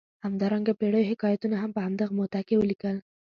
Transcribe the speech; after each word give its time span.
همدارنګه 0.25 0.73
پېړیو 0.79 1.09
حکایتونه 1.11 1.55
هم 1.59 1.71
په 1.75 1.81
همدغه 1.85 2.11
موده 2.17 2.41
کې 2.47 2.55
ولیکل. 2.57 2.97